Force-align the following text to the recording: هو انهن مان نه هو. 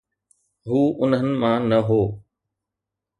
هو 0.67 0.81
انهن 1.05 1.29
مان 1.41 1.61
نه 1.69 1.79
هو. 1.89 2.01